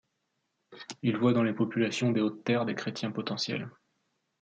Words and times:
Ils 1.03 1.15
voient 1.17 1.33
dans 1.33 1.43
les 1.43 1.53
populations 1.53 2.11
des 2.11 2.21
hautes 2.21 2.43
terres 2.43 2.65
des 2.65 2.73
chrétiens 2.73 3.11
potentiels. 3.11 3.69